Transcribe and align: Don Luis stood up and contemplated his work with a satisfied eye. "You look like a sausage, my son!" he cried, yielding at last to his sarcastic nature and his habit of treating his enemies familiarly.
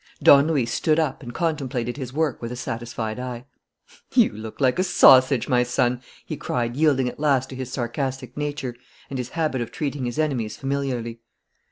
Don 0.23 0.47
Luis 0.47 0.73
stood 0.73 0.97
up 0.97 1.21
and 1.21 1.31
contemplated 1.31 1.95
his 1.95 2.11
work 2.11 2.41
with 2.41 2.51
a 2.51 2.55
satisfied 2.55 3.19
eye. 3.19 3.45
"You 4.15 4.31
look 4.33 4.59
like 4.59 4.79
a 4.79 4.83
sausage, 4.83 5.47
my 5.47 5.61
son!" 5.61 6.01
he 6.25 6.35
cried, 6.35 6.75
yielding 6.75 7.07
at 7.07 7.19
last 7.19 7.51
to 7.51 7.55
his 7.55 7.71
sarcastic 7.71 8.35
nature 8.35 8.75
and 9.11 9.19
his 9.19 9.29
habit 9.37 9.61
of 9.61 9.71
treating 9.71 10.05
his 10.05 10.17
enemies 10.17 10.57
familiarly. 10.57 11.19